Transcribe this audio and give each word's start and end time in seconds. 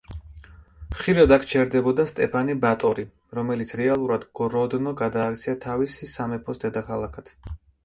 ხშირად 0.99 1.33
აქ 1.35 1.43
ჩერდებოდა 1.51 2.05
სტეფანე 2.11 2.55
ბატორი, 2.63 3.05
რომელიც 3.41 3.75
რეალურად 3.83 4.27
გროდნო 4.41 4.97
გადააქცია 5.05 5.57
თავისი 5.69 6.13
სამეფოს 6.17 6.65
დედაქალაქად. 6.67 7.33